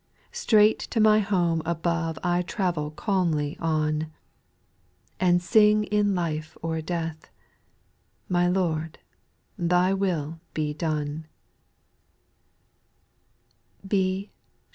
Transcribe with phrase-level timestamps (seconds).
[0.31, 4.11] Straight to my home above I travel calmly on.
[5.19, 7.29] And sing in life or death—
[8.37, 8.97] My Lord,
[9.59, 11.27] Thy will be done
[13.83, 14.31] I B.